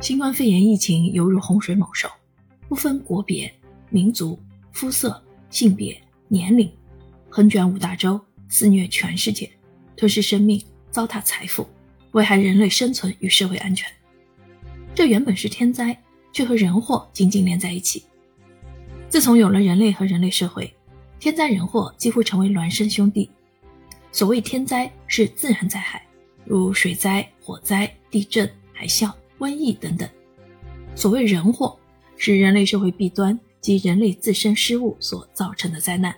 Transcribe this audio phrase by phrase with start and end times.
[0.00, 2.08] 新冠肺炎疫情犹如洪水猛兽，
[2.70, 3.52] 不分国别、
[3.90, 4.40] 民族、
[4.72, 6.72] 肤色、性别、年龄，
[7.28, 8.18] 横卷五大洲，
[8.48, 9.50] 肆虐全世界，
[9.94, 11.68] 吞噬生命，糟蹋财富，
[12.12, 13.86] 危害人类生存与社会安全。
[14.94, 15.94] 这原本是天灾，
[16.32, 18.02] 却和人祸紧紧连在一起。
[19.10, 20.72] 自从有了人类和人类社会，
[21.18, 23.28] 天灾人祸几乎成为孪生兄弟。
[24.12, 26.02] 所谓天灾，是自然灾害，
[26.46, 30.06] 如水灾、火灾、地震、海啸、瘟疫等等；
[30.94, 31.76] 所谓人祸，
[32.16, 36.14] 是人类社会弊端及人类自身失误所造成的灾难，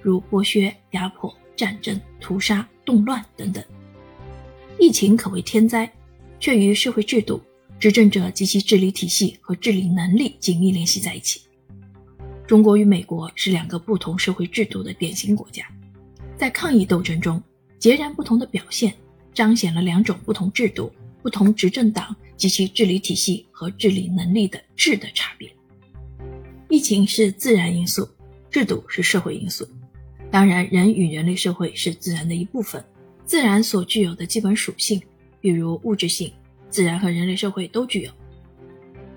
[0.00, 3.62] 如剥削、压迫、战争、屠杀、动乱等等。
[4.78, 5.88] 疫情可谓天灾，
[6.40, 7.40] 却与社会制度、
[7.78, 11.42] 执政者及其治理体系和治理能力紧密联系在一起。
[12.46, 15.64] 中国与美国是两个不同社会制度的典型国家。
[16.36, 17.40] 在抗疫斗争中，
[17.78, 18.92] 截然不同的表现，
[19.32, 20.90] 彰显了两种不同制度、
[21.22, 25.48] 不同执政党及其治理体系和治理能力的质的差别。
[26.68, 28.08] 疫情是自然因素，
[28.50, 29.64] 制度是社会因素。
[30.28, 32.84] 当然，人与人类社会是自然的一部分，
[33.24, 35.00] 自然所具有的基本属性，
[35.40, 36.32] 比如物质性，
[36.68, 38.10] 自然和人类社会都具有。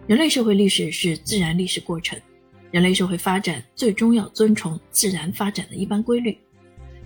[0.06, 2.22] 人类社会历史是自然历史过程，
[2.70, 6.38] 人类社会发展最终要遵从自然发展的一般规律。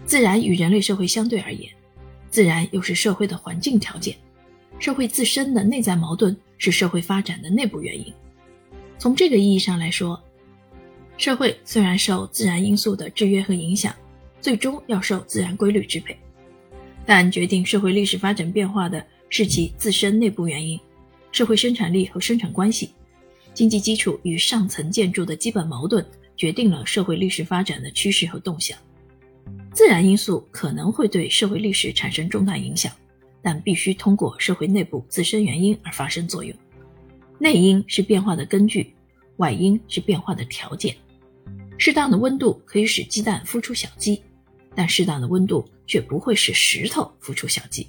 [0.05, 1.71] 自然与人类社会相对而言，
[2.29, 4.17] 自然又是社会的环境条件，
[4.79, 8.13] 社会自身的内在矛盾是社会发展的内部原因。
[8.97, 10.21] 从这个意义上来说，
[11.17, 13.93] 社会虽然受自然因素的制约和影响，
[14.39, 16.17] 最终要受自然规律支配，
[17.05, 20.79] 但决定社会历史发展变化的是其自身内部原因，
[21.31, 22.93] 社会生产力和生产关系，
[23.53, 26.05] 经济基础与上层建筑的基本矛盾
[26.37, 28.77] 决定了社会历史发展的趋势和动向。
[29.73, 32.91] 自然因素可能会对社会历史产生重大影响，
[33.41, 36.55] 但必须通过社会内部自身原因而发生作用。
[37.37, 38.93] 内因是变化的根据，
[39.37, 40.95] 外因是变化的条件。
[41.77, 44.21] 适当的温度可以使鸡蛋孵出小鸡，
[44.75, 47.87] 但适当的温度却不会使石头孵出小鸡。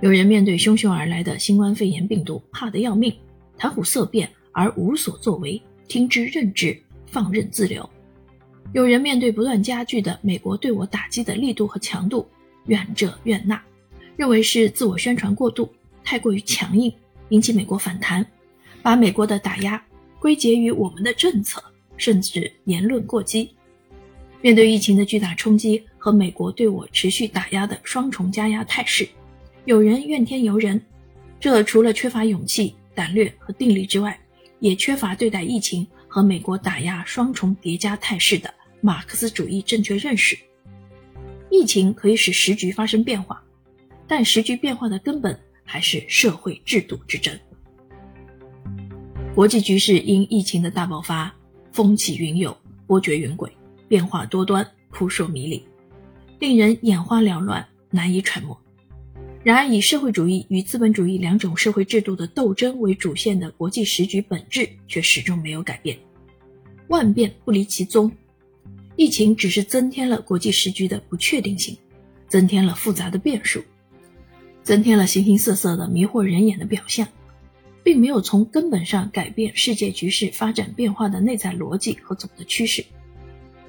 [0.00, 3.12] 有人面对汹汹而来的新冠肺炎病毒怕得要命，
[3.56, 7.88] 谈虎色变而无所作为，听之任之，放任自流。
[8.72, 12.28] 有人面对不断加剧的美国对我打击的力度和强度，
[12.66, 13.60] 怨这怨那，
[14.18, 16.92] 认为是自我宣传过度，太过于强硬，
[17.28, 18.26] 引起美国反弹，
[18.82, 19.80] 把美国的打压
[20.18, 21.62] 归结于我们的政策，
[21.96, 23.48] 甚至言论过激。
[24.40, 29.08] 面对疫情的巨大冲击和美国对我持续打压的双重加压态势，
[29.66, 30.84] 有人怨天尤人，
[31.38, 34.18] 这除了缺乏勇气、胆略和定力之外，
[34.58, 38.52] 也缺乏对待疫情和美国打压双重叠加态势的。
[38.80, 40.36] 马克思主义正确认识，
[41.50, 43.40] 疫情可以使时局发生变化，
[44.08, 47.38] 但时局变化的根本还是社会制度之争。
[49.34, 51.32] 国际局势因疫情的大爆发，
[51.70, 53.48] 风起云涌，波谲云诡，
[53.86, 55.62] 变化多端，扑朔迷离，
[56.40, 58.58] 令人眼花缭乱，难以揣摩。
[59.44, 65.96] 然而，以社会主义与资本主义两种社会制度的斗争为主线的国际时局本质却始终没有改变，
[66.88, 68.10] 万变不离其宗。
[68.96, 71.78] 疫情只是增添了国际时局的不确定性，
[72.26, 73.62] 增添了复杂的变数，
[74.68, 77.08] 增添了形形色色的迷惑人眼的表象，
[77.82, 82.84] 并没有从根本上改变世界局势发展变化的内在逻辑和总的趋势。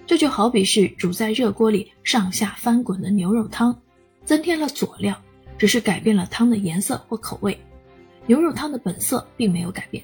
[0.06, 3.74] 这就好比是煮在热锅里上下翻滚的牛肉汤，
[4.26, 5.18] 增添了佐料，
[5.58, 7.58] 只是改变了汤的颜色或口味，
[8.26, 10.04] 牛肉汤的本色并没有改变。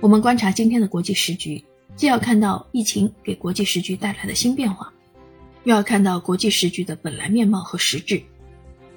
[0.00, 1.62] 我们观察今天的国际时局。
[1.94, 4.90] 既要看到疫情给国际时局带来的新变化，
[5.64, 8.22] 又要看到国际时局的本来面貌和实质。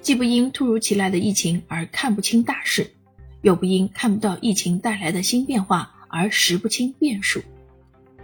[0.06, 2.92] 既不因突如其来的疫情而看不清大势，
[3.42, 7.42] 又不因看不到疫情带来的新变化而识不清变数。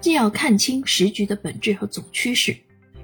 [0.00, 2.56] 既要看清时局的本质和总趋势，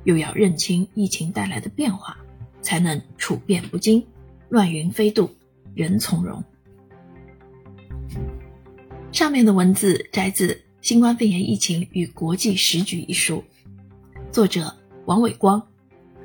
[0.04, 2.18] 又要认清疫情带来的变化，
[2.62, 4.06] 才能处变不惊，
[4.48, 5.28] 乱云飞渡，
[5.74, 6.44] 人从容。
[9.10, 10.54] 上面的文字摘自。
[10.80, 13.42] 《新冠肺炎疫情与国际时局》一书，
[14.30, 14.72] 作者
[15.06, 15.60] 王伟光，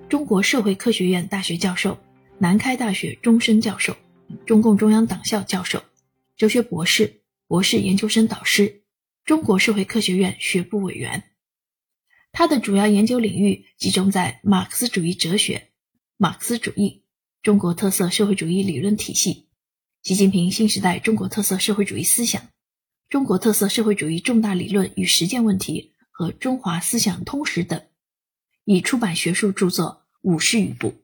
[0.07, 1.97] 中国社会科学院大学教授，
[2.43, 3.95] 南开大学终身教授，
[4.45, 5.81] 中共中央党校教授，
[6.35, 8.83] 哲学博士、博士研究生导师，
[9.23, 11.23] 中国社会科学院学部委员。
[12.33, 15.69] 他的主要研究领域集中在马克思主义哲学、
[16.17, 17.05] 马克思主义、
[17.41, 19.47] 中国特色社会主义理论体系、
[20.01, 22.49] 习近平新时代中国特色社会主义思想。
[23.07, 27.81] 中国特色社会主义重大理论与实践问题和中华思想通识等，
[28.65, 31.02] 已出版学术著作五十余部。